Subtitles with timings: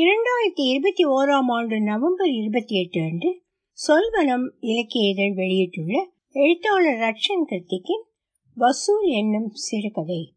[0.00, 3.42] இரண்டாயிரத்தி இருபத்தி ஓராம் ஆண்டு நவம்பர் இருபத்தி எட்டு அன்று
[3.78, 8.04] சொல்வனம் இலக்கிய இதழ் வெளியிட்டுள்ள எழுத்தாளர் ரட்சன் கிருத்திக்கின்
[8.54, 10.34] வசூல் என்னும் சிறுகதை.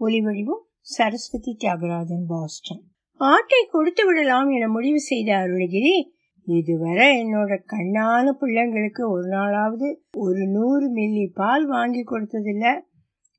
[0.00, 2.82] ஒலிவடிவும் சரஸ்வதி தியாகராஜன் பாஸ்டன்.
[3.12, 5.96] ஆட்டை கொடுத்து விடலாம் என முடிவு செய்த அருணகிரி
[6.44, 12.80] இதுவரை என்னோட கண்ணான பிள்ளைங்களுக்கு ஒரு நாளாவது ஒரு நூறு மில்லி பால் வாங்கி கொடுத்ததில்ல.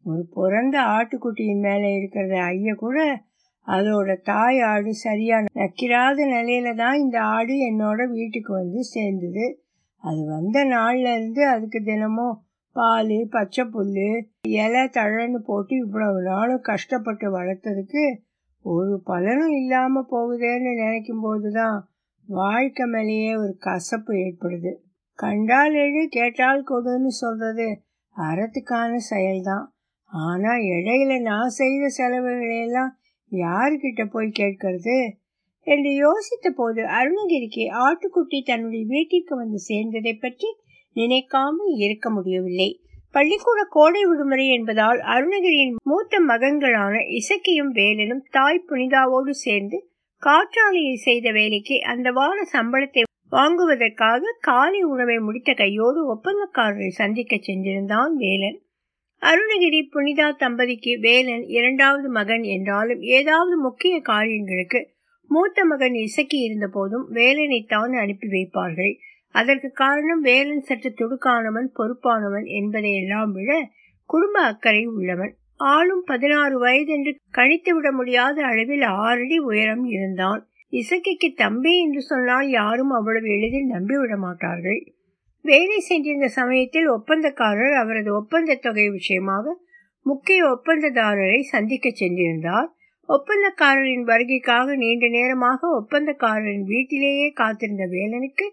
[0.04, 3.28] ஒரு பிறந்த ஆட்டுக்குட்டியின் மேலே இருக்கிறத ஐய கூட
[3.70, 9.46] அதோட தாய் ஆடு சரியா நக்கிராத நிலையில தான் இந்த ஆடு என்னோட வீட்டுக்கு வந்து சேர்ந்தது.
[10.04, 12.36] அது வந்த நாள்ல இருந்து அதுக்கு தினமும்
[12.76, 13.96] பால் பச்சை புல்
[14.58, 18.04] இலை தழன்னு போட்டு இவ்வளவு நாளும் கஷ்டப்பட்டு வளர்த்ததுக்கு
[18.66, 21.78] ஒரு பலனும் இல்லாமல் போகுதேன்னு நினைக்கும் போது தான்
[22.30, 24.72] வாழ்க்கை மேலேயே ஒரு கசப்பு ஏற்படுது.
[25.20, 27.68] கண்டால் எழு கேட்டால் கொடுன்னு சொல்றது
[28.16, 29.66] அறத்துக்கான செயல்தான்.
[30.12, 32.94] ஆனால் இடையில நான் செய்த செலவுகளையெல்லாம்
[33.32, 34.98] யாருக்கிட்ட போய் கேட்கறது?
[35.68, 40.50] என்று யோசித்த போது அருணகிரிக்கு ஆட்டுக்குட்டி தன்னுடைய வீட்டிற்கு வந்து சேர்ந்ததை பற்றி
[40.94, 42.70] நினைக்காமல் இருக்க முடியவில்லை.
[43.12, 49.78] பள்ளிக்கூட கோடை விடுமுறை என்பதால் அருணகிரியின் மூத்த மகன்களான இசக்கியும் வேலனும் தாய் புனிதாவோடு சேர்ந்து
[50.24, 58.60] காற்றாலையை செய்த வேலைக்கு அந்த வார சம்பளத்தை வாங்குவதற்காக காலை உணவை முடித்த கையோடு ஒப்பந்தக்காரரை சந்திக்க சென்றிருந்தான் வேலன்.
[59.22, 64.80] அருணகிரி புனிதா தம்பதிக்கு வேலன் இரண்டாவது மகன் என்றாலும் ஏதாவது முக்கிய காரியங்களுக்கு
[65.32, 68.94] மூத்த மகன் இசக்கி இருந்த போதும் வேலனைத்தான் அனுப்பி வைப்பார்கள்.
[69.32, 73.52] அதற்கு காரணம் வேலன் சற்று துடுக்கானவன் பொறுப்பானவன் என்பதை எல்லாம் விட
[74.10, 75.34] குடும்ப அக்கறை உள்ளவன்.
[75.56, 80.42] ஆளும் பதினாறு வயது என்று கணித்து விட முடியாத அளவில் ஆறடி உயரம் இருந்தான்.
[80.74, 84.82] இசக்கிக்கு தம்பி என்று சொன்னால் யாரும் அவ்வளவு எளிதில் நம்பிவிட மாட்டார்கள்.
[85.46, 89.56] வேலை சென்றிருந்த சமயத்தில் ஒப்பந்தக்காரர் அவரது ஒப்பந்த தொகை விஷயமாக
[90.06, 92.70] முக்கிய ஒப்பந்ததாரரை சந்திக்க சென்றிருந்தார்.
[93.10, 98.46] ஒப்பந்தக்காரரின் வருகைக்காக நீண்ட நேரமாக ஒப்பந்தக்காரரின் வீட்டிலேயே காத்திருந்த வேலனுக்கு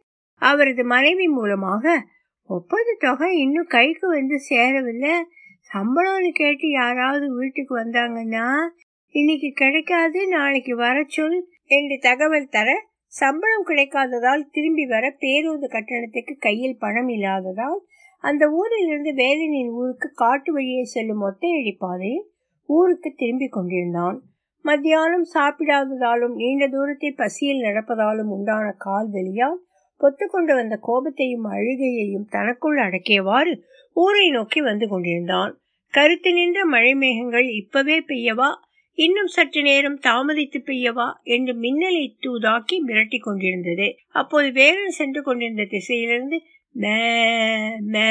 [0.43, 1.95] அவரது மனைவி மூலமாக
[2.51, 5.15] ஒப்பந்த தொகை இன்னும் கைக்கு வந்து சேரவில்லை.
[5.71, 8.47] சம்பளம்னு கேட்டு யாராவது வீட்டுக்கு வந்தாங்கன்னா
[9.15, 11.38] இன்னைக்கு கிடைக்காது நாளைக்கு வர சொல்
[11.69, 12.69] என்று தகவல் தர
[13.16, 17.78] சம்பளம் கிடைக்காததால் திரும்பி வர பேருந்து கட்டணத்துக்கு கையில் பணம் இல்லாததால்
[18.25, 22.25] அந்த ஊரிலிருந்து வேலனின் ஊருக்கு காட்டு வழியே செல்லும் ஒத்தையடி பாதையில்
[22.69, 24.16] ஊருக்கு திரும்பி கொண்டிருந்தான்.
[24.65, 29.59] மத்தியானம் சாப்பிடாததாலும் நீண்ட தூரத்தை பசியில் நடப்பதாலும் உண்டான கால் வெளியால்
[30.00, 33.53] பொத்துக்கொண்டு வந்த கோபத்தையும் அழுகையையும் தனக்குள் அடக்கியவாறு
[33.97, 35.53] ஊரை நோக்கி வந்து கொண்டிருந்தான்.
[35.94, 38.50] கருத்து நின்ற மழை மேகங்கள் இப்பவே பெய்யவா?
[38.99, 43.87] இன்னும் சற்று நேரம் தாமதித்து பெய்யவா என்று மின்னலை தூதாக்கி மிரட்டி கொண்டிருந்தது.
[44.11, 46.39] அப்போது வேலன் சென்று கொண்டிருந்த திசையிலிருந்து
[46.75, 47.01] மே
[47.95, 48.11] மே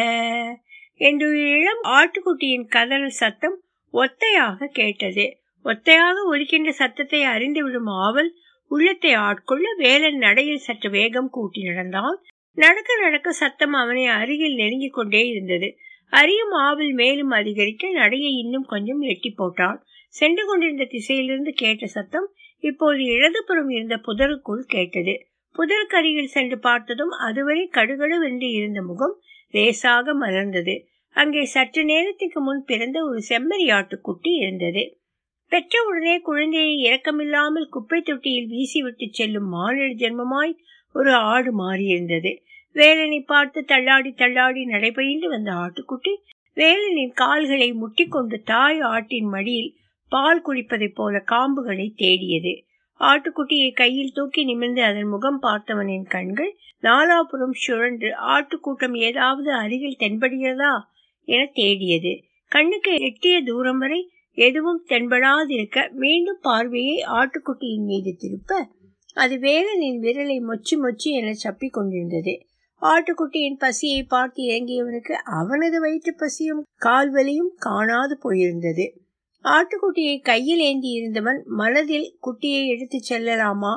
[1.01, 3.57] என்று இளம் ஆட்டுக்குட்டியின் கதறல் சத்தம்
[3.94, 5.25] ஒத்தையாக கேட்டது.
[5.66, 8.31] ஒத்தையாக ஒலிக்கின்ற சத்தத்தை அறிந்துவிடும் ஆவல்
[8.72, 12.16] உள்ளத்தை ஆட்கொள்ள வேலன் நடையில் சற்று வேகம் கூட்டி நடந்தான்.
[12.57, 15.69] நடக்க நடக்க சத்தம் அவனை அருகில் நெருங்கிக் கொண்டே இருந்தது.
[16.13, 19.79] அறியும் ஆவல் மேலும் அதிகரிக்க நடையை இன்னும் கொஞ்சம் எட்டி போட்டான்
[20.15, 22.27] சென்று கொண்டிருந்த திசையிலிருந்து கேட்ட சத்தம்
[22.63, 25.15] இப்போது இடதுபுறம் இருந்த புதருக்குள் கேட்டது.
[25.55, 29.15] புதருக்கருகில் சென்று பார்த்ததும் அதுவரை கடுகடுவென்று இருந்த முகம்
[29.53, 30.75] லேசாக மலர்ந்தது.
[31.15, 34.83] அங்கே சற்று நேரத்துக்கு முன் பிறந்த ஒரு செம்மறியாட்டுக்குட்டி இருந்தது.
[35.51, 40.53] பெற்றவுடனே குழந்தையை இரக்கமில்லாமல் குப்பை தொட்டியில் வீசிவிட்டு செல்லும் மானிட ஜென்மமாய்
[40.95, 42.31] ஒரு ஆடு மாறியிருந்தது.
[42.75, 46.13] வேலனை பார்த்து தள்ளாடி தள்ளாடி நடைபயின்று வந்த ஆட்டுக்குட்டி
[46.57, 49.71] வேலனின் கால்களை முட்டிக்கொண்டு தாய் ஆட்டின் மடியில்
[50.15, 52.53] பால் குடிப்பதைப் போல காம்புகளை தேடியது.
[52.99, 56.51] ஆட்டுக்குட்டியை கையில் தூக்கி நிமிர்ந்து அதன் முகம் பார்த்தவனின் கண்கள்
[56.83, 60.73] நாலாபுரம் சுழன்று ஆட்டுக்கூட்டம் ஏதாவது அருகில் தென்படுகிறதா?
[61.27, 62.13] என தேடியது.
[62.47, 68.67] கண்ணுக்கு எட்டிய தூரம் வரை எதுவும் தென்படாதிருக்க மீண்டும் பார்வையை ஆட்டுக்குட்டியின் மீது திருப்ப
[69.15, 72.33] அது வேலனின் விரலை மொச்சி மொச்சி என சப்பி கொண்டிருந்தது.
[72.81, 78.85] ஆட்டுக்குட்டியின் பசியை பார்த்து இறங்கியவனுக்கு அவனது வயிற்று பசியும் கால்வலியும் காணாது போயிருந்தது.
[79.45, 83.73] ஆட்டுக்குட்டியை கையில் ஏந்தி இருந்தவன் மனதில் குட்டியை எடுத்துச் செல்லலாமா?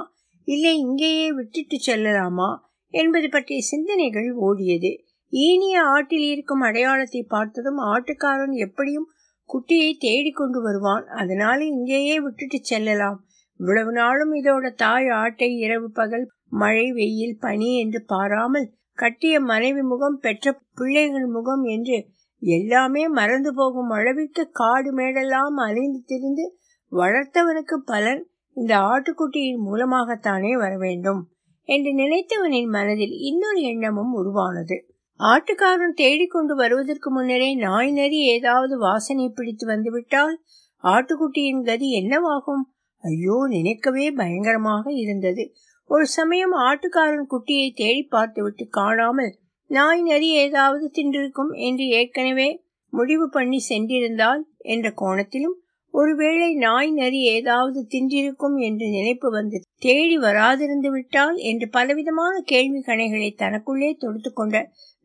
[0.49, 2.49] இல்லை இங்கேயே விட்டுட்டு செல்லலாமா?
[2.94, 4.93] என்பது பற்றிய சிந்தனைகள் ஓடியது.
[5.32, 9.09] ஈனிய ஆட்டில் இருக்கும் அடையாளத்தை பார்த்ததும் ஆட்டுக்காரன் எப்படியும்
[9.50, 11.05] குட்டியை தேடிக்கொண்டு வருவான்.
[11.17, 13.19] அதனால இங்கேயே விட்டுட்டு செல்லலாம்.
[13.61, 18.69] இவ்வளவு நாளும் இதோட தாய் ஆட்டை இரவு பகல் மழை வெயில் பனி என்று பாராமல்
[18.99, 21.99] கட்டிய மனைவி முகம் பெற்ற பிள்ளைகள் முகம் என்று
[22.43, 26.44] எல்லாமே மறந்து போகும் அளவிற்கு காடு மேடெல்லாம் அலைந்து திரிந்து
[26.93, 28.23] வளர்த்தவனுக்கு பலன்
[28.56, 31.20] இந்த ஆட்டுக்குட்டியின் மூலமாகத்தானே வர வேண்டும்
[31.69, 34.76] என்று நினைத்தவனின் மனதில் இன்னொரு எண்ணமும் உருவானது.
[35.20, 40.37] ஆட்டுக்காரன் தேடிக்கொண்டு வருவதற்கு முன்னரே நாய் நரி ஏதாவது வாசனை பிடித்து வந்துவிட்டால்
[40.84, 42.62] ஆட்டுக்குட்டியின் கதி என்னவாகும்?
[43.05, 45.44] ஐயோ நினைக்கவே பயங்கரமாக இருந்தது.
[45.91, 49.32] ஒரு சமயம் ஆட்டுக்காரன் குட்டியை தேடி பார்த்துவிட்டு காணாமல்
[49.70, 52.49] நாய் நரி ஏதாவது தின்றிருக்கும் என்று ஏற்கனவே
[52.93, 55.56] முடிவு பண்ணி சென்றிருந்தால் என்ற கோணத்திலும்
[55.94, 63.31] ஒருவேளை நாய் நரி ஏதாவது தின்றிருக்கும் என்று நினைப்பு வந்து தேடி வராதிருந்து விட்டால் என்று பலவிதமான கேள்வி கணைகளை
[63.35, 64.56] தனக்குள்ளே தொடுத்து கொண்ட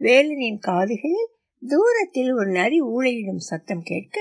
[0.01, 1.29] வேலனின் காதுகளில்
[1.63, 4.17] தூரத்தில் ஒரு நரி ஊழையிடும் சத்தம் கேட்க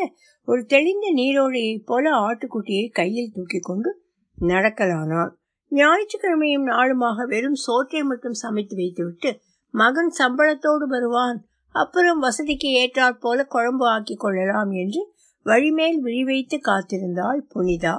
[0.49, 3.91] ஒரு தெளிந்த நீரோடையைப் போல ஆட்டுக்குட்டியை கையில் தூக்கி கொண்டு
[4.39, 5.33] நடக்கலானான்
[5.73, 9.31] ஞாயிற்றுக்கிழமையும் நாளுமாக வெறும் சோற்றை மட்டும் சமைத்து வைத்துவிட்டு
[9.75, 11.39] மகன் சம்பளத்தோடு வருவான்.
[11.75, 15.03] அப்புறம் வசதிக்கு ஏற்றாற் போல குழம்பு ஆக்கி கொள்ளலாம் என்று
[15.45, 17.97] வழிமேல் விழிவைத்து காத்திருந்தாள் புனிதா.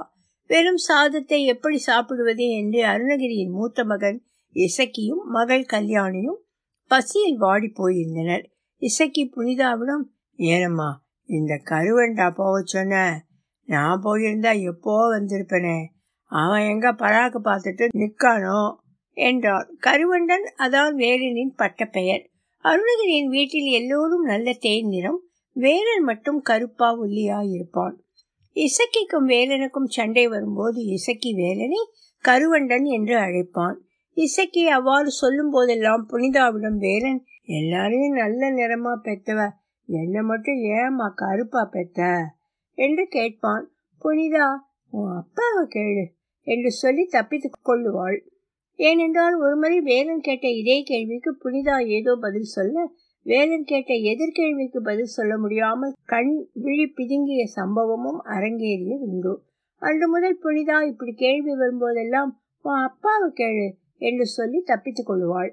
[0.50, 4.18] வெறும் சாதத்தை எப்படி சாப்பிடுவது என்று அருணகிரியின் மூத்த மகன்
[4.54, 6.40] இசக்கியும் மகள் கல்யாணியும்
[6.90, 8.44] பசியில் வாடி போயிருந்தனர்.
[8.82, 10.04] இசக்கி புனிதாவிடம்
[10.36, 13.24] ஏனம்மா இந்த கருவண்டா போக சொன்ன.
[13.68, 15.78] நான் போயிருந்தா எப்போ வந்திருப்பேனே?
[16.30, 18.60] அவன் எங்க பராக்கு பார்த்துட்டு நிக்கானோ?
[19.16, 22.24] என்றார் கருவண்டன் அதான் வேலனின் பட்ட பெயர்
[22.64, 25.20] அருணகிரியின் வீட்டில் எல்லோரும் நல்ல தேன் நிறம்
[25.56, 27.94] வேலன் மட்டும் கருப்பா ஒல்லியா இருப்பான்
[28.56, 31.80] இசக்கிக்கும் வேலனுக்கும் சண்டை வரும்போது இசக்கி வேலனை
[32.24, 33.76] கருவண்டன் என்று அழைப்பான்.
[34.16, 37.20] இசக்கி அவ்வாறு சொல்லும் போதெல்லாம் புனிதாவிடம் வேலன்
[37.50, 39.48] எல்லாரையும் நல்ல நிறமா பெத்தவ
[39.88, 42.00] என்ன மட்டும் ஏமா கருப்பா பெத்த?
[42.78, 43.64] என்று கேட்பான்.
[44.04, 44.46] புனிதா
[44.92, 46.04] உன் அப்பாவை கேளு
[46.46, 48.18] என்று சொல்லி தப்பித்துக் கொள்ளுவாள்.
[48.78, 52.86] ஏனென்றால் ஒருமுறை வேலன் கேட்ட இதே கேள்விக்கு புனிதா ஏதோ பதில் சொல்ல
[53.26, 59.34] வேலன் கேட்ட எதிர்கேள்விக்கு பதில் சொல்ல முடியாமல் கண் விழி பிதுங்கிய சம்பவமும் அரங்கேறியது உண்டு
[59.82, 62.30] அன்று முதல் புனிதா இப்படி கேள்வி வரும்போதெல்லாம்
[62.64, 63.66] உன் அப்பாவை கேளு
[63.98, 65.50] என்று சொல்லி தப்பித்துக் கொள்வாள்.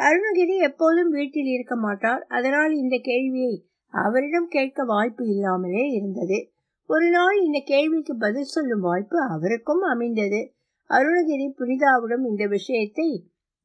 [0.00, 2.22] அருணகிரி எப்போதும் வீட்டில் இருக்க மாட்டார்.
[2.28, 3.54] அதனால் இந்த கேள்வியை
[3.94, 6.38] அவரிடம் கேட்க வாய்ப்பு இல்லாமலே இருந்தது.
[6.90, 10.40] ஒரு நாள் இந்த கேள்விக்கு பதில் சொல்லும் வாய்ப்பு அவருக்கும் அமைந்தது.
[10.90, 13.08] அருணகிரி புனிதாவிடம் இந்த விஷயத்தை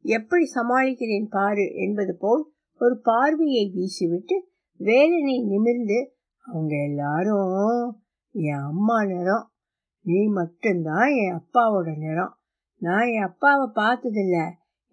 [0.06, 2.44] எப்படி சமாளிக்கிறேன் பாரு என்பது போல்
[2.82, 4.36] ஒரு பார்வையை வீசிவிட்டு
[4.80, 6.00] வேலனை நிமிர்ந்து
[6.46, 8.04] அவங்க எல்லாரும்
[8.36, 9.52] என் அம்மா நிறம்.
[10.02, 12.34] நீ மட்டும்தான் என் அப்பாவோட நிறம்.
[12.82, 14.38] நான் என் அப்பாவை பார்த்ததில்ல.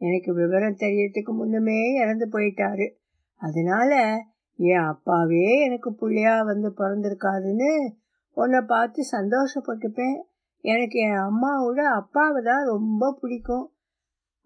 [0.00, 2.86] எனக்கு விவரம் தெரியறதுக்கு முன்னமே இறந்து போயிட்டாரு.
[3.40, 3.92] அதனால
[4.58, 7.72] என் அப்பாவே எனக்கு பிள்ளையா வந்து பிறந்திருக்காருன்னு
[8.36, 10.18] உன்னை பார்த்து சந்தோஷப்பட்டுப்பேன்.
[10.64, 13.72] எனக்கு என் அம்மாவோட அப்பாவை தான் ரொம்ப பிடிக்கும்.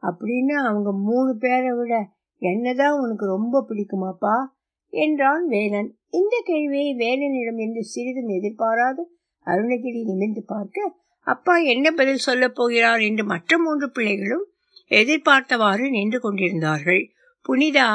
[0.02, 2.08] அப்படின்னு அவங்க மூணு பேரை விட
[2.38, 4.46] என்னதான் உனக்கு ரொம்ப பிடிக்குமாப்பா?
[4.88, 5.96] என்றான் வேலன்.
[6.10, 9.02] இந்த கேள்வியை வேலனிடம் என்று சிறிதும் எதிர்பாராது
[9.44, 12.98] அருணகிரி நிமிர்ந்து பார்க்க அப்பா என்ன பதில் சொல்லப் போகிறார்?
[12.98, 14.46] என்று மற்ற மூன்று பிள்ளைகளும்
[14.88, 17.10] எதிர்பார்த்தவாறு நின்று கொண்டிருந்தார்கள்.
[17.48, 17.94] புனிதா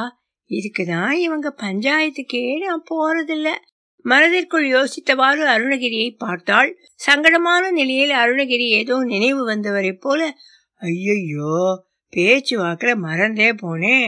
[0.50, 3.56] இதுக்குதான் இவங்க பஞ்சாயத்துக்கே நான் போறதில்லை.
[4.06, 6.70] மனதிற்குள் யோசித்தவாறு அருணகிரியை பார்த்தாள்.
[7.08, 10.20] சங்கடமான நிலையில் அருணகிரி ஏதோ நினைவு வந்தவரை போல
[10.82, 11.56] ஐயையோ
[12.14, 14.08] பேச்சு வாக்குல மறந்தே போனேன்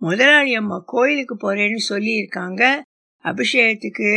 [0.00, 2.62] முதலாளி அம்மா கோயிலுக்கு போறேன்னு சொல்லி இருக்காங்க
[3.24, 4.10] அபிஷேகத்துக்கு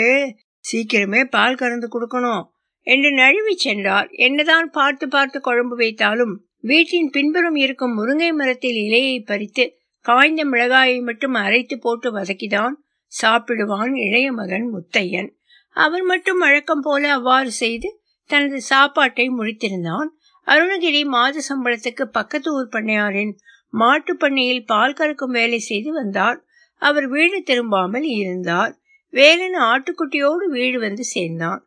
[0.66, 2.44] சீக்கிரமே பால் கறந்து கொடுக்கணும்.
[2.88, 4.10] என்று நழுவி சென்றார்.
[4.10, 9.66] என்னதான் பார்த்து பார்த்து குழம்பு வைத்தாலும் வீட்டின் பின்புறம் இருக்கும் முருங்கை மரத்தில் இலையை பறித்து
[10.06, 12.76] காய்ந்த மிளகாயை மட்டும் அரைத்து போட்டு வதக்கிதான்
[13.14, 15.30] சாப்பிடுவான் இளைய மகன் முத்தையன்.
[15.76, 17.90] அவன் மட்டும் வழக்கம் போல அவ்வாறு செய்து
[18.30, 20.10] தனது சாப்பாட்டை முடித்திருந்தான்.
[20.48, 23.34] அருணகிரி மாத சம்பளத்துக்கு பக்கத்து ஊர் பண்ணையாரின்
[23.74, 26.40] மாட்டு பண்ணையில் பால் கறக்கும் வேலை செய்து வந்தார்.
[26.82, 28.74] அவர் வீடு திரும்பாமல் இருந்தார்.
[29.14, 31.62] வேலன் ஆட்டுக்குட்டியோடு வீடு வந்து சேர்ந்தான்.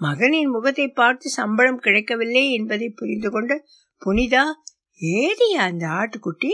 [0.00, 3.52] மகனின் முகத்தை பார்த்து சம்பளம் கிடைக்கவில்லை என்பதை புரிந்து கொண்ட
[4.02, 4.44] புனிதா
[5.00, 6.52] ஏடியா அந்த ஆட்டுக்குட்டி?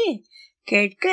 [0.63, 1.07] கேட்க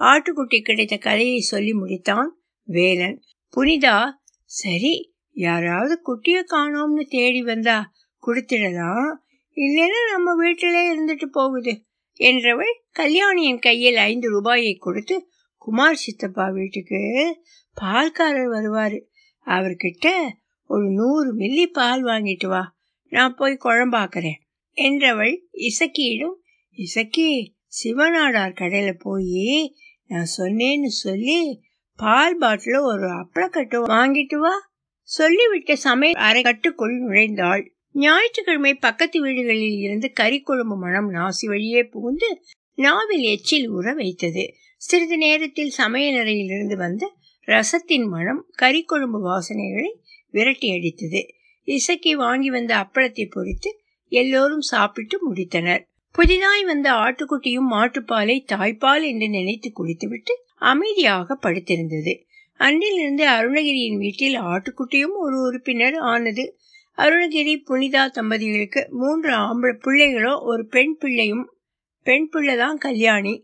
[0.00, 2.30] ஆட்டுக்குட்டி கிடைத்த கதையை சொல்லி முடித்தான்.
[2.66, 3.22] வேலன்.
[3.56, 3.96] புனிதா
[4.44, 4.94] சரி
[5.36, 7.92] யாராவது குட்டிய காணோம்னு தேடி வந்தா
[8.22, 9.10] கொடுத்துடலாம்
[9.56, 11.72] இல்லைன்னா நம்ம வீட்டிலே இருந்துட்டு போகுது.
[12.20, 15.16] என்றவள் கல்யாணியின் கையில் ஐந்து ரூபாயை கொடுத்து
[15.56, 17.00] குமார் சித்தப்பா வீட்டுக்கு
[17.76, 18.98] பால்காரர் வருவாரு.
[19.46, 20.08] அவர்கிட்ட
[20.70, 22.62] ஒரு நூறு மில்லி பால் வாங்கிட்டு வா
[23.12, 24.40] நான் போய் குழம்பாக்குறேன்
[24.76, 25.34] என்றவள்
[25.68, 26.36] இசக்கியிடம்.
[26.76, 29.74] இசக்கி சிவநாடார் கடையில போய்
[30.06, 31.40] நான் சொன்னேன்னு சொல்லி
[31.98, 34.54] பால் பாட்டில ஒரு அப்பளக்கட்டு வாங்கிட்டு வா.
[35.08, 37.62] சொல்லிவிட்ட சமையல் அரைக்கட்டுக்குள் நுழைந்தாள்.
[37.90, 42.42] ஞாயிற்றுக்கிழமை பக்கத்து வீடுகளில் இருந்து கறிக்குழம்பு மனம் நாசி வழியே புகுந்து
[42.74, 44.44] நாவில் எச்சில் ஊற வைத்தது.
[44.76, 47.12] சிறிது நேரத்தில் சமையலறையிலிருந்து வந்த
[47.48, 49.92] ரசத்தின் மனம் கறிக்குழம்பு வாசனைகளை
[50.30, 51.22] விரட்டி அடித்தது.
[51.64, 53.70] இசைக்கு வாங்கி வந்த அப்பளத்தை பொறித்து
[54.12, 55.82] எல்லோரும் சாப்பிட்டு முடித்தனர்.
[56.10, 62.12] புதிதாய் வந்த ஆட்டுக்குட்டியும் மாட்டுப்பாலை தாய்ப்பால் என்று நினைத்து குடித்துவிட்டு அமைதியாக படுத்திருந்தது.
[62.60, 66.44] அன்றிலிருந்து அருணகிரியின் வீட்டில் ஆட்டுக்குட்டியும் ஒரு உறுப்பினர் ஆனது.
[66.98, 71.44] அருணகிரி புனிதா தம்பதிகளுக்கு மூன்று ஆம்பளை பிள்ளைகளோ ஒரு பெண் பிள்ளையும்
[72.06, 73.34] பெண் பிள்ளை தான் கல்யாணி.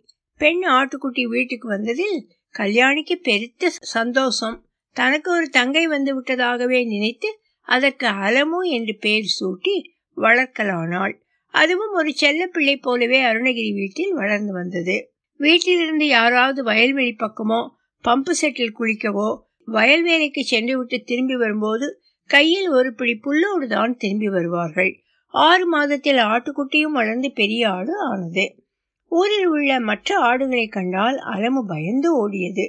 [0.40, 2.18] பெண் ஆட்டுக்குட்டி வீட்டுக்கு வந்ததில்
[2.54, 4.56] கல்யாணிக்கு பெருத்த சந்தோஷம்.
[4.96, 7.28] தனக்கு ஒரு தங்கை வந்து விட்டதாகவே நினைத்து
[7.68, 9.74] அதற்கு அலமு என்று பெயர் சூட்டி
[10.16, 11.14] வளர்க்கலானாள்.
[11.54, 14.96] அதுவும் ஒரு செல்ல பிள்ளை போலவே அருணகிரி வீட்டில் வளர்ந்து வந்தது.
[15.40, 17.60] வீட்டிலிருந்து யாராவது வயல்வெளி பக்கமோ
[18.04, 19.28] பம்பு செட்டில் குளிக்கவோ
[19.68, 21.86] வயல் வேலைக்கு சென்று விட்டு திரும்பி வரும்போது
[22.30, 24.90] கையில் ஒரு பிடி புல்லோடு தான் திரும்பி வருவார்கள்.
[25.34, 28.44] ஆறு மாதத்தில் ஆட்டுக்குட்டியும் வளர்ந்து பெரிய ஆடு ஆனது.
[29.12, 32.66] ஊரில் உள்ள மற்ற ஆடுகளை கண்டால் அலமு பயந்து ஓடியது.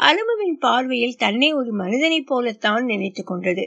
[0.00, 3.64] அலமுவின் பார்வையில் தன்னை ஒரு மனிதனைப் போலத்தான் நினைத்து கொண்டது.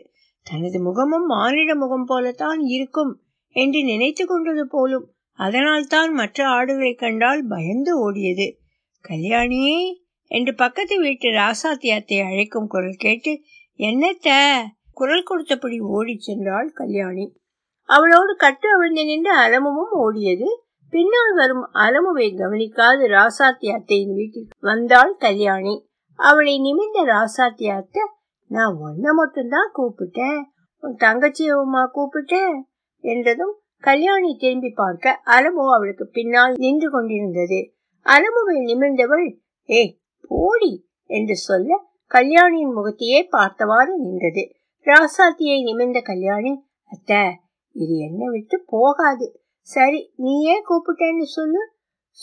[0.47, 3.11] தனது முகமும் மானிட முகம் போலத்தான் இருக்கும்
[3.55, 8.57] என்று நினைத்து கொண்டது போலும் அதனால் தான் மற்ற ஆடுகளை கண்டால் பயந்து ஓடியது.
[9.01, 13.41] கல்யாணி என்று பக்கத்து வீட்டு ராசாத்தியாத்தை அழைக்கும் குரல் கேட்டு
[13.77, 14.57] என்னத்த?
[14.93, 17.39] குரல் கொடுத்தபடி ஓடி சென்றாள் கல்யாணி.
[17.83, 20.47] அவளோடு கட்டு அவிழ்ந்து நின்று அலமுவும் ஓடியது.
[20.89, 25.89] பின்னால் வரும் அலமுவை கவனிக்காது ராசாத்தி அத்தையின் வந்தாள் கல்யாணி.
[26.15, 28.03] அவளை நிமிந்த ராசாத்தி அத்தை
[28.47, 30.41] நான் ஒன்ன மட்டும்தான் கூப்பிட்டேன்.
[30.77, 32.61] உன் தங்கச்சியவுமா கூப்பிட்டேன்
[32.99, 37.73] என்றதும் கல்யாணி திரும்பி பார்க்க அலமு அவளுக்கு பின்னால் நின்று கொண்டிருந்தது.
[38.05, 39.37] அலமுவை நிமிர்ந்தவள்
[39.69, 44.55] ஏ போடி என்று சொல்ல கல்யாணியின் முகத்தையே பார்த்தவாறு நின்றது.
[44.85, 47.31] ராசாத்தியை நிமிர்ந்த கல்யாணி அத்த
[47.71, 49.43] இது என்ன விட்டு போகாது.
[49.59, 51.71] சரி நீ ஏன் கூப்பிட்டேன்னு சொல்லு.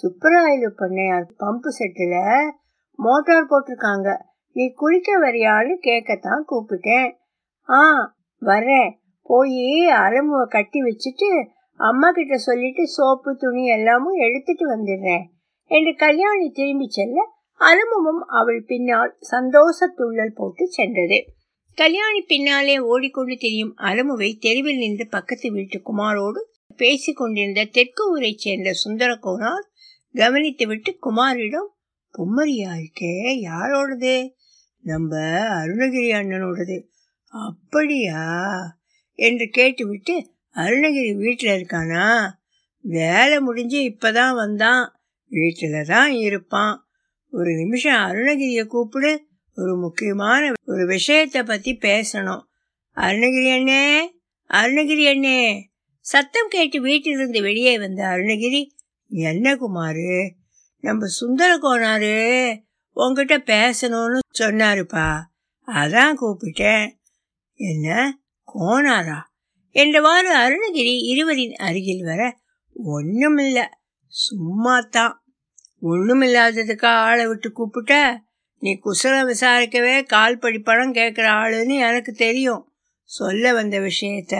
[0.02, 2.52] சுப்பராயலு பண்ணையார் பம்பு செட்டில்
[2.92, 4.18] மோட்டார் போட்டிருக்காங்க.
[4.52, 7.10] நீ குளிக்க வரியான்னு கேட்கத்தான் கூப்பிட்டேன்.
[7.68, 7.80] ஆ
[8.38, 8.97] வர்றேன்.
[9.28, 15.24] போய் அலமுவை கட்டி வச்சுட்டு அம்மா கிட்ட சொல்லிட்டு சோப்பு துணி எல்லாமும் எடுத்துட்டு வந்துடுறேன்
[15.64, 21.24] என்று கல்யாணி திரும்பி செல்ல அலமுவும் அவள் பின்னால் சந்தோஷ துள்ளல் போட்டு சென்றது.
[21.74, 26.40] கல்யாணி பின்னாலே ஓடிக்கொண்டு தெரியும் அலமுவை தெருவில் நின்று பக்கத்து வீட்டு குமாரோடு
[26.76, 29.66] பேசி கொண்டிருந்த தெற்கு ஊரைச் சேர்ந்த சுந்தர கோனார்
[30.14, 31.68] கவனித்துவிட்டு குமாரிடம்
[32.18, 34.32] பொம்மரியா இருக்கே யாரோடது?
[34.82, 35.16] நம்ம
[35.64, 36.82] அருணகிரி அண்ணனோடது.
[37.26, 38.22] அப்படியா?
[39.18, 42.30] என்று கேட்டுவிட்டு அருணகிரி வீட்டில் இருக்கானா?
[42.80, 45.00] வேலை முடிஞ்சு இப்பதான் வந்தான்.
[45.30, 46.88] வீட்டில தான் இருப்பான்.
[47.30, 49.26] ஒரு நிமிஷம் அருணகிரிய கூப்பிடு.
[49.54, 52.42] ஒரு முக்கியமான ஒரு விஷயத்தை பத்தி பேசணும்.
[52.94, 54.06] அருணகிரி அண்ணே
[54.48, 55.62] அருணகிரி அண்ணே.
[56.00, 58.66] சத்தம் கேட்டு வீட்டிலிருந்து வெளியே வந்த அருணகிரி
[59.08, 60.30] என்ன குமாரு?
[60.80, 62.58] நம்ம சுந்தர கோனாரு
[62.92, 65.20] உங்ககிட்ட பேசணும்னு சொன்னாருப்பா.
[65.66, 66.90] அதான் கூப்பிட்டேன்.
[67.54, 68.18] என்ன?
[68.54, 69.18] கோனாரா
[69.72, 72.36] என்றவாறு அருணகிரி இருவரின் அருகில் வர
[72.84, 73.64] ஒண்ணுமில்ல
[74.06, 75.22] சும்மா தான்
[75.82, 78.22] ஒண்ணுமில்லாததுக்கா ஆளை விட்டு கூப்பிட்ட?
[78.58, 82.72] நீ குசலம் விசாரிக்கவே கால் படி கேட்குற ஆளுன்னு எனக்கு தெரியும்.
[83.04, 84.34] சொல்ல வந்த விஷயத்த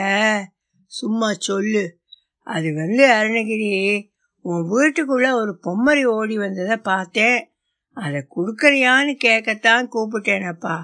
[0.85, 1.99] சும்மா சொல்லு
[2.41, 4.03] அது வந்து அருணகிரி
[4.41, 7.51] உன் வீட்டுக்குள்ள ஒரு பொம்மரி ஓடி வந்ததை பார்த்தேன்.
[7.93, 10.81] அதை கொடுக்கறியான்னு கேட்கத்தான் கூப்பிட்டேனப்பா.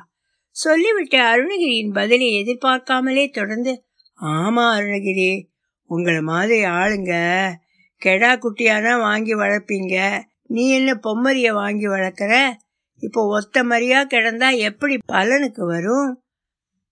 [0.56, 3.84] சொல்லிவிட்டு அருணகிரியின் பதிலை எதிர்பார்க்காமலே தொடர்ந்து
[4.22, 5.32] ஆமா அருணகிரி
[5.90, 7.14] உங்களை மாதிரி ஆளுங்க.
[8.02, 9.96] கெடா குட்டியானா வாங்கி வளர்ப்பீங்க.
[10.48, 12.34] நீ என்ன பொம்மரிய வாங்கி வளர்க்குற?
[13.00, 16.24] இப்போ ஒத்த மரியா கிடந்தா எப்படி பலனுக்கு வரும்?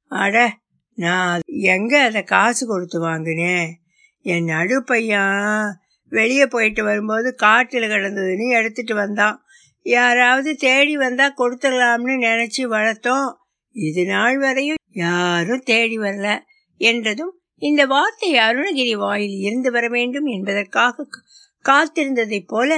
[0.07, 0.57] அட
[0.97, 3.69] நான் எங்க அதை காசு கொடுத்து வாங்கினேன்?
[4.25, 5.79] என் நடு பையன்
[6.11, 9.37] வெளியே போயிட்டு வரும்போது காட்டில் கிடந்ததுன்னு எடுத்துட்டு வந்தான்.
[9.85, 13.29] யாராவது தேடி வந்தா கொடுத்துடலாம்னு நினைச்சு வளர்த்தோம்.
[13.75, 16.39] இது நாள் வரையும் யாரும் தேடி வரல
[16.77, 21.05] என்றதும் இந்த வார்த்தை அருணகிரி வாயில் இருந்து வர வேண்டும் என்பதற்காக
[21.65, 22.71] காத்திருந்ததைப் போல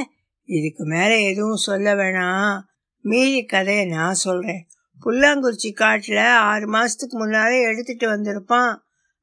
[0.49, 2.59] இதுக்கு மேல எதுவும் சொல்ல வேணாம்.
[3.05, 4.67] மீதி கதையை நான் சொல்றேன்.
[5.05, 8.75] புல்லாங்குறிச்சி காட்டுல ஆறு மாசத்துக்கு முன்னாலே எடுத்துட்டு வந்திருப்பான்.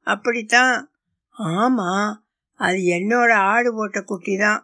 [0.07, 0.91] அப்படித்தான்.
[1.37, 2.13] ஆமா
[2.59, 4.61] அது என்னோட ஆடு போட்ட குட்டி தான்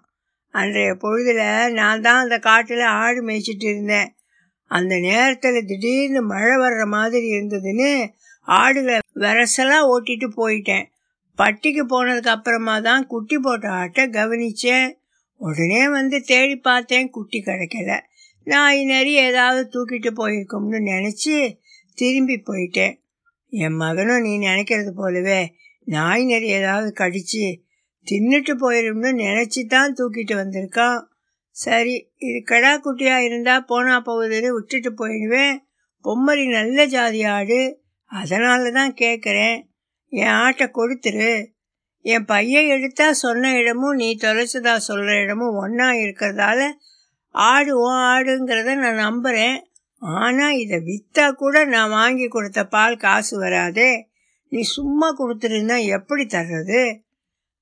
[0.53, 4.09] அன்றைய பொழுதுல நான் தான் அந்த காட்டுல ஆடு மேய்ச்சிட்டு இருந்தேன்.
[4.69, 7.91] அந்த நேரத்துல திடீர்னு மழை வர்ற மாதிரி இருந்ததுன்னு
[8.47, 10.85] ஆடுகளை விரசலா ஓட்டிட்டு போயிட்டேன்.
[11.39, 14.87] பட்டிக்கு போனதுக்கு அப்புறமா தான் குட்டி போட்ட ஆட்டை கவனிச்சேன்.
[15.41, 17.91] உடனே வந்து தேடி பார்த்தேன் குட்டி கிடைக்கல.
[18.47, 21.35] நாய் நிறைய ஏதாவது தூக்கிட்டு போயிருக்கோம்னு நினச்சி
[21.97, 22.95] திரும்பி போயிட்டேன்.
[23.53, 25.41] என் மகனும் நீ நினைக்கிறது போலவே
[25.87, 27.45] நாய் நிறைய ஏதாவது கடிச்சு
[28.07, 30.99] தின்னுட்டு போயிடும்னு நினச்சி தான் தூக்கிட்டு வந்திருக்கான்.
[31.59, 35.55] சரி இது கடா குட்டியா இருந்தா போனா போகுதுன்னு விட்டுட்டு போயிடுவேன்.
[36.05, 37.61] பொம்மரி நல்ல ஜாதி ஆடு.
[38.11, 39.57] அதனால தான் கேட்குறேன்
[40.09, 41.31] என் ஆட்டை கொடுத்துரு.
[42.01, 46.59] என் பையன் எடுத்தா சொன்ன இடமும் நீ தொலைச்சதா சொல்கிற இடமும் ஒன்றா இருக்கிறதால
[47.31, 49.57] ஆடு ஓ ஆடுங்கிறத நான் நம்புகிறேன்
[50.01, 53.91] ஆனால் இதை விற்றா கூட நான் வாங்கி கொடுத்த பால் காசு வராதே.
[54.51, 56.81] நீ சும்மா கொடுத்துருந்தா எப்படி தர்றது?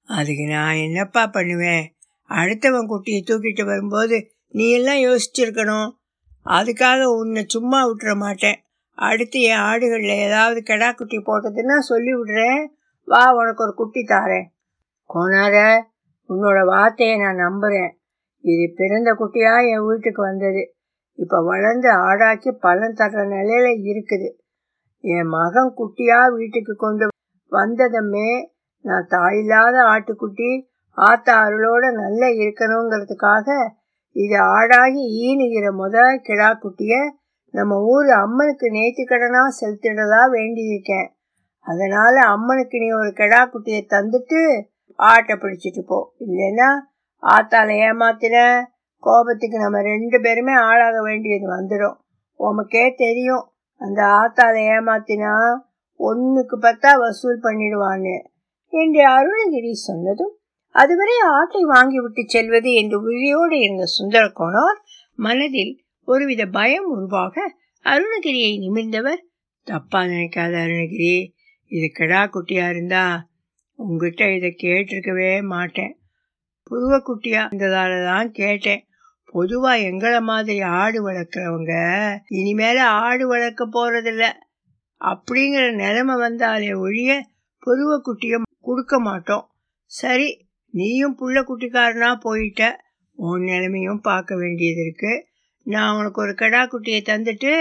[0.08, 1.86] அதுக்கு நான் என்னப்பா பண்ணுவேன்?
[2.30, 4.18] அடுத்தவன் குட்டியை தூக்கிட்டு வரும்போது
[4.48, 5.90] நீ எல்லாம் யோசிச்சிருக்கணும்.
[6.46, 8.60] அதுக்காக உன்னை சும்மா விட்டுற மாட்டேன்.
[8.98, 12.62] அடுத்து என் ஆடுகளில் ஏதாவது கெடா குட்டி போட்டதுன்னா சொல்லி விடுறேன்.
[13.08, 14.48] வா உனக்கு ஒரு குட்டி தாரேன்.
[15.10, 15.58] கோனார
[16.30, 17.92] உன்னோட வார்த்தையை நான் நம்புகிறேன்
[18.44, 20.64] இது பிறந்த குட்டியா என் வீட்டுக்கு வந்தது.
[21.20, 24.28] இப்போ வளர்ந்து ஆடாக்கி பலன் தர்ற நிலையில இருக்குது.
[25.04, 27.06] என் மகன் குட்டியா வீட்டுக்கு கொண்டு
[27.52, 28.30] வந்ததுமே
[28.86, 30.50] நான் தாயில்லாத ஆட்டுக்குட்டி
[30.98, 33.48] ஆத்தா அருளோட நல்லா இருக்கணுங்கிறதுக்காக
[34.16, 36.94] இது ஆடாகி ஈனுகிற முத கிடா குட்டிய
[37.54, 41.08] நம்ம ஊர் அம்மனுக்கு நேர்த்திக்கடனா செலுத்திடலா வேண்டியிருக்கேன்.
[41.68, 44.40] அதனால அம்மனுக்கு நீ ஒரு கிடா குட்டியை தந்துட்டு
[45.00, 46.00] ஆட்டை பிடிச்சிட்டு போ.
[46.26, 46.70] இல்லைன்னா
[47.24, 48.38] ஆத்தால ஏமாத்தின
[49.04, 51.98] கோபத்துக்கு நம்ம ரெண்டு பேருமே ஆளாக வேண்டியது வந்துடும்
[52.40, 53.46] உமக்கே தெரியும்
[53.82, 55.34] அந்த ஆத்தால ஏமாத்தினா
[56.00, 58.16] ஒன்றுக்கு பத்தா வசூல் பண்ணிடுவான்னு.
[58.74, 60.34] என்று அருணகிரி சொன்னதும்
[60.78, 64.80] அதுவரை ஆட்டை வாங்கி விட்டு செல்வது என்று உறுதியோடு இருந்த சுந்தரகோணார்
[65.20, 65.74] மனதில்
[66.08, 67.36] ஒருவித பயம் உருவாக
[67.86, 69.22] அருணகிரியை நிமிர்ந்தவர்
[69.68, 71.16] தப்பா நினைக்காத அருணகிரி
[71.72, 73.06] இது கிடா குட்டியா இருந்தா
[73.80, 75.94] உங்ககிட்ட இதை கேட்டிருக்கவே மாட்டேன்.
[76.72, 78.82] புருவ குட்டியா இருந்ததால தான் கேட்டேன்.
[79.34, 81.74] பொதுவா எங்களை மாதிரி ஆடு வளர்க்குறவங்க
[82.30, 84.26] இனிமேல ஆடு வளர்க்க போறதில்ல.
[85.02, 87.12] அப்படிங்கிற நிலைமை வந்தாலே ஒழிய
[87.64, 87.92] புருவ
[88.62, 89.46] கொடுக்க மாட்டோம்.
[89.92, 90.28] சரி
[90.74, 92.62] நீயும் புள்ள குட்டிக்காரனா போயிட்ட.
[93.18, 95.14] உன் நிலைமையும் பார்க்க வேண்டியது இருக்கு.
[95.66, 97.54] நான் உனக்கு ஒரு கடா குட்டியை தந்துட்டு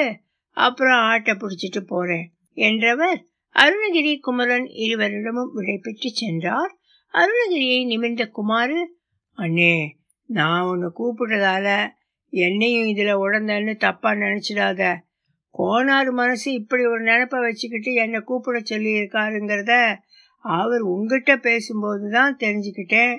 [0.56, 3.18] அப்புறம் ஆட்டை பிடிச்சிட்டு போறேன் என்றவர்
[3.56, 6.72] அருணகிரி குமரன் இருவரிடமும் விடைபெற்று சென்றார்.
[7.14, 8.78] அருணகிரியை நிமிர்ந்த குமாரு
[9.38, 9.76] அண்ணே
[10.28, 11.68] நான் உன்னை கூப்பிட்டதால
[12.32, 14.82] என்னையும் இதில் உடந்தன்னு தப்பா நினைச்சிடாத.
[15.54, 19.74] கோனார் மனசு இப்படி ஒரு நினப்பை வச்சுக்கிட்டு என்னை கூப்பிட சொல்லியிருக்காருங்கிறத
[20.48, 23.18] அவர் உங்ககிட்ட பேசும்போது தான் தெரிஞ்சுக்கிட்டேன்.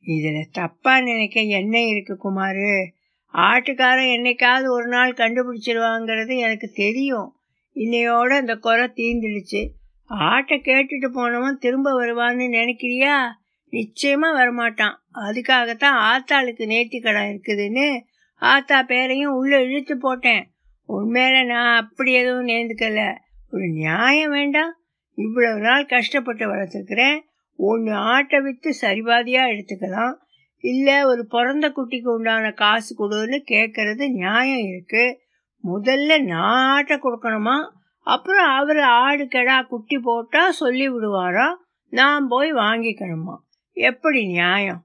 [0.00, 2.92] இதில் தப்பாக நினைக்க என்ன இருக்கு குமார்.
[3.32, 7.34] ஆட்டுக்காரன் என்னைக்காவது ஒரு நாள் கண்டுபிடிச்சிருவாங்கிறது எனக்கு தெரியும்.
[7.74, 9.68] இன்னையோட அந்த குறை தீந்துடுச்சு
[10.04, 13.16] ஆட்டை கேட்டுட்டு போனவன் திரும்ப வருவான்னு நினைக்கிறியா?
[13.68, 14.94] நிச்சயமாக வரமாட்டான்.
[15.14, 18.00] அதுக்காகத்தான் ஆத்தாளுக்கு நேர்த்தி கடை இருக்குதுன்னு
[18.34, 20.50] ஆத்தா பேரையும் உள்ளே இழுத்து போட்டேன்.
[20.88, 23.16] உண்மையில நான் அப்படி எதுவும் நேர்ந்துக்கல.
[23.50, 24.76] ஒரு நியாயம் வேண்டாம்.
[25.16, 27.18] இவ்வளவு நாள் கஷ்டப்பட்டு வளர்த்துருக்கிறேன்.
[27.56, 30.14] ஒன்று ஆட்டை விற்று சரிபாதியா எடுத்துக்கலாம்.
[30.60, 35.04] இல்லை ஒரு பிறந்த குட்டிக்கு உண்டான காசு கொடுன்னு கேட்கறது நியாயம் இருக்கு.
[35.64, 37.56] முதல்ல நான் ஆட்டை கொடுக்கணுமா?
[38.00, 41.54] அப்புறம் அவர் ஆடு கெடா குட்டி போட்டால் சொல்லி விடுவாரா?
[41.90, 43.36] நான் போய் வாங்கிக்கணுமா?
[43.72, 44.82] எப்படி நியாயம்?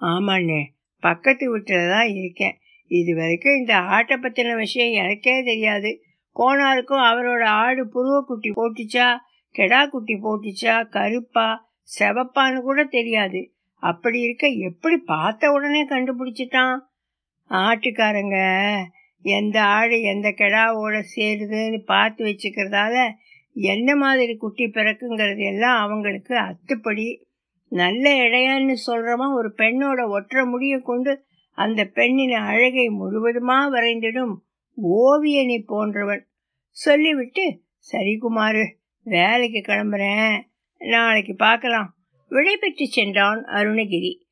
[0.00, 0.62] ஆமாண்ணே
[1.00, 2.58] பக்கத்து வீட்டில் தான் இருக்கேன்.
[2.88, 6.02] இது வரைக்கும் இந்த ஆட்டை பற்றின விஷயம் எனக்கே தெரியாது.
[6.36, 9.16] கோனாருக்கும் அவரோட ஆடு புருவ குட்டி போட்டுச்சா?
[9.56, 11.46] கெடா குட்டி போட்டுச்சா கருப்பா
[11.88, 13.40] செவப்பான்னு கூட தெரியாது.
[13.82, 16.76] அப்படி இருக்க எப்படி பார்த்த உடனே கண்டுபிடிச்சிட்டான்?
[17.50, 18.38] ஆட்டுக்காரங்க
[19.24, 22.96] எந்த ஆடு எந்த கெடாவோட சேருதுன்னு பார்த்து வச்சுக்கிறதால
[23.56, 27.06] என்ன மாதிரி குட்டி பிறக்குங்கிறது எல்லாம் அவங்களுக்கு அத்துப்படி.
[27.72, 31.12] நல்ல இடையான்னு சொல்றவன் ஒரு பெண்ணோட ஒற்றை முடிய கொண்டு
[31.58, 34.34] அந்த பெண்ணின் அழகை முழுவதுமா வரைந்திடும்
[34.98, 36.22] ஓவியனை போன்றவன்.
[36.76, 37.44] சொல்லிவிட்டு
[37.86, 38.64] சரி குமாரு
[39.06, 40.42] வேலைக்கு கிளம்புறேன்.
[40.78, 41.94] நாளைக்கு பார்க்கலாம்.
[42.30, 44.22] விடைபெற்று சென்றான் அருணகிரி.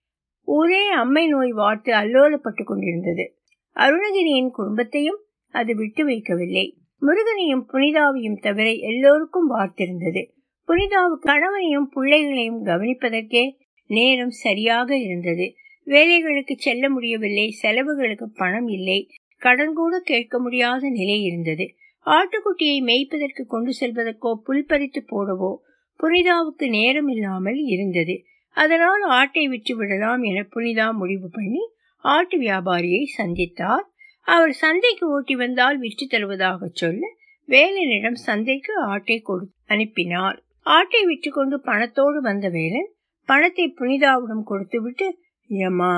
[0.45, 3.39] ஒரே அம்மை நோய் வார்த்து அல்லோலப்பட்டு கொண்டிருந்தது.
[3.75, 6.75] அருணகிரியின் குடும்பத்தையும் அது விட்டு வைக்கவில்லை.
[7.01, 10.31] முருகனையும் புனிதாவையும் தவிர எல்லோருக்கும் வார்த்திருந்தது.
[10.67, 13.51] புனிதாவுக்கு கணவனையும் பிள்ளைகளையும் கவனிப்பதற்கே
[13.87, 15.55] நேரம் சரியாக இருந்தது.
[15.87, 17.51] வேலைகளுக்கு செல்ல முடியவில்லை.
[17.51, 19.09] செலவுகளுக்கு பணம் இல்லை.
[19.39, 21.75] கடன் கூட கேட்க முடியாத நிலை இருந்தது.
[22.07, 25.53] ஆட்டுக்குட்டியை மேய்ப்பதற்கு கொண்டு செல்வதற்கோ புல் பறித்து போடவோ
[26.01, 28.14] புனிதாவுக்கு நேரம் இல்லாமல் இருந்தது.
[28.57, 31.62] அதனால் ஆட்டை விற்று விடலாம் என புனிதா முடிவு பண்ணி
[32.05, 33.85] ஆட்டு வியாபாரியை சந்தித்தார்.
[34.27, 37.05] அவர் சந்தைக்கு ஓட்டி வந்தால் விற்று தருவதாக சொல்ல
[37.49, 40.37] வேலனிடம் சந்தைக்கு ஆட்டை கொடு அனுப்பினார்.
[40.67, 42.90] ஆட்டை விற்று கொண்டு பணத்தோடு வந்த வேலன்
[43.29, 45.07] பணத்தை புனிதாவிடம் கொடுத்துவிட்டு
[45.51, 45.93] ஏம்மா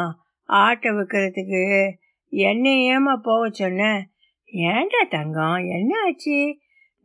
[0.48, 1.62] ஆட்டை விற்கிறதுக்கு
[2.32, 3.82] என்ன ஏமா போக சொன்ன?
[4.52, 5.56] ஏன்டா தங்கம்?
[5.68, 6.36] என்ன ஆச்சு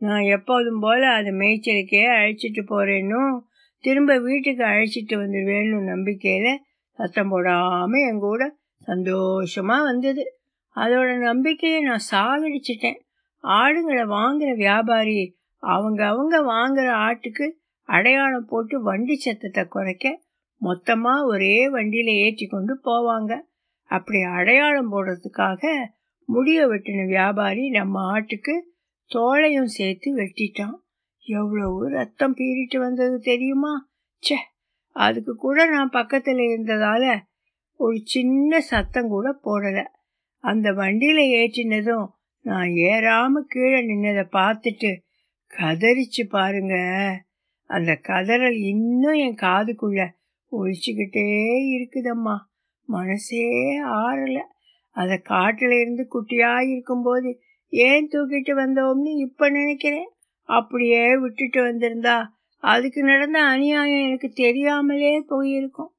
[0.02, 3.34] நான் எப்போதும் போல அதை மேய்ச்சலுக்கே அழைச்சிட்டு போறேன்னும்
[3.84, 6.48] திரும்ப வீட்டுக்கு அழைச்சிட்டு வந்துடுவேன்னு நம்பிக்கையில
[6.98, 8.42] சத்தம் போடாம என் கூட
[8.86, 10.24] சந்தோஷமா வந்தது.
[10.76, 12.98] அதோட நம்பிக்கையை நான் சாகடிச்சிட்டேன்.
[13.44, 17.46] ஆடுங்களை வாங்குற வியாபாரி அவங்க அவங்க வாங்குற ஆட்டுக்கு
[17.88, 20.06] அடையாளம் போட்டு வண்டி சத்தத்தை குறைக்க
[20.60, 23.32] மொத்தமா ஒரே வண்டியில ஏற்றி கொண்டு போவாங்க.
[23.90, 25.62] அப்படி அடையாளம் போடுறதுக்காக
[26.26, 28.60] முடிய வெட்டின வியாபாரி நம்ம ஆட்டுக்கு
[29.14, 30.80] தோலையும் சேர்த்து வெட்டிட்டான்.
[31.24, 33.90] எவ்வளவு ரத்தம் பீறிட்டு வந்தது தெரியுமா?
[34.14, 34.50] ச்சே
[34.90, 37.20] அதுக்கு கூட நான் பக்கத்தில் இருந்ததால
[37.76, 39.86] ஒரு சின்ன சத்தம் கூட போடலை.
[40.36, 42.06] அந்த வண்டியில் ஏற்றினதும்
[42.40, 44.96] நான் ஏறாம கீழே நின்னதை பார்த்துட்டு
[45.58, 46.74] கதறிச்சு பாருங்க.
[47.64, 50.08] அந்த கதறல் இன்னும் என் காதுக்குள்ள
[50.52, 52.36] ஒழிச்சுக்கிட்டே இருக்குதம்மா.
[52.86, 54.42] மனசே ஆறலை.
[54.96, 57.30] அதை காட்டில் இருந்து குட்டியா இருக்கும்போது
[57.72, 60.08] ஏன் தூக்கிட்டு வந்தோம்னு இப்போ நினைக்கிறேன்?
[60.48, 62.16] அப்படியே விட்டுட்டு வந்திருந்தா
[62.62, 65.90] அதுக்கு நடந்த அநியாயம் எனக்கு தெரியாமலே போயிருக்கும்.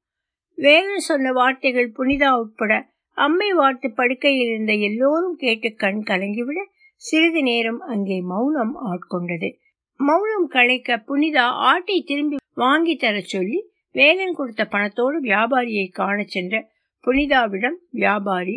[0.58, 2.72] வேறு சொன்ன வார்த்தைகள் புனிதா உட்பட
[3.16, 6.60] அம்மை வார்த்து படுக்கையில் இருந்த எல்லோரும் கேட்டு கண் கலங்கிவிட
[7.02, 9.48] சிறிது நேரம் அங்கே மௌனம் ஆட்கொண்டது.
[10.00, 13.60] மௌனம் களைக்க புனிதா ஆட்டை திரும்பி வாங்கி தர சொல்லி
[13.94, 16.54] வேலன் கொடுத்த பணத்தோடு வியாபாரியை காண சென்ற
[17.04, 18.56] புனிதாவிடம் வியாபாரி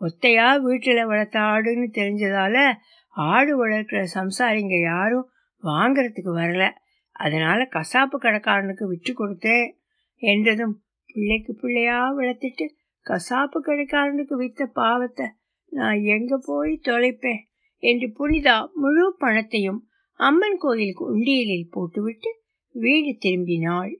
[0.00, 2.74] ஒத்தையா வீட்டுல வளர்த்த ஆடுன்னு தெரிஞ்சதால
[3.08, 5.30] ஆடு வளர்க்கிற சம்சாரிங்க யாரும்
[5.62, 6.70] வாங்கறதுக்கு வரல.
[7.10, 9.70] அதனால கசாப்பு கடைக்காரனுக்கு விட்டு கொடுத்தேன்
[10.14, 12.66] என்றதும் பிள்ளைக்கு பிள்ளையா வளர்த்துட்டு
[13.06, 15.26] கசாப்பு கடைக்காரனுக்கு வித்த பாவத்தை
[15.66, 17.42] நான் எங்க போய் தொலைப்பேன்
[17.76, 19.88] என்று புனிதா முழு பணத்தையும்
[20.20, 23.94] அம்மன் கோயிலுக்கு உண்டியலில் போட்டுவிட்டு வீடு திரும்பினாள்.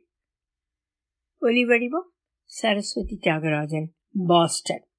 [1.41, 2.11] ஒலிவடிவம்
[2.45, 3.89] சரஸ்வதி தியாகராஜன்
[4.27, 4.87] பாஸ்டன்.